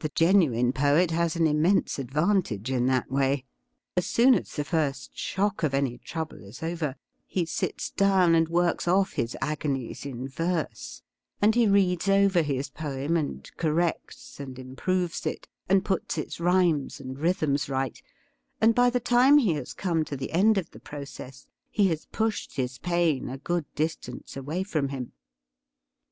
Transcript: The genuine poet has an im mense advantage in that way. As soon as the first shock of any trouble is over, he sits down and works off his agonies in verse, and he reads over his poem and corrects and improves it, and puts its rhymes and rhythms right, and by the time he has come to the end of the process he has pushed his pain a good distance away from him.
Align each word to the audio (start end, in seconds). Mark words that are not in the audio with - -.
The 0.00 0.08
genuine 0.08 0.72
poet 0.72 1.12
has 1.12 1.36
an 1.36 1.46
im 1.46 1.62
mense 1.62 2.00
advantage 2.00 2.72
in 2.72 2.86
that 2.86 3.08
way. 3.08 3.44
As 3.96 4.04
soon 4.04 4.34
as 4.34 4.50
the 4.56 4.64
first 4.64 5.16
shock 5.16 5.62
of 5.62 5.72
any 5.72 5.96
trouble 5.98 6.42
is 6.42 6.60
over, 6.60 6.96
he 7.24 7.46
sits 7.46 7.92
down 7.92 8.34
and 8.34 8.48
works 8.48 8.88
off 8.88 9.12
his 9.12 9.36
agonies 9.40 10.04
in 10.04 10.26
verse, 10.26 11.02
and 11.40 11.54
he 11.54 11.68
reads 11.68 12.08
over 12.08 12.42
his 12.42 12.68
poem 12.68 13.16
and 13.16 13.48
corrects 13.56 14.40
and 14.40 14.58
improves 14.58 15.24
it, 15.24 15.46
and 15.68 15.84
puts 15.84 16.18
its 16.18 16.40
rhymes 16.40 16.98
and 16.98 17.20
rhythms 17.20 17.68
right, 17.68 18.02
and 18.60 18.74
by 18.74 18.90
the 18.90 18.98
time 18.98 19.38
he 19.38 19.52
has 19.52 19.72
come 19.72 20.04
to 20.06 20.16
the 20.16 20.32
end 20.32 20.58
of 20.58 20.72
the 20.72 20.80
process 20.80 21.46
he 21.70 21.86
has 21.86 22.06
pushed 22.06 22.56
his 22.56 22.78
pain 22.78 23.28
a 23.28 23.38
good 23.38 23.72
distance 23.76 24.36
away 24.36 24.64
from 24.64 24.88
him. 24.88 25.12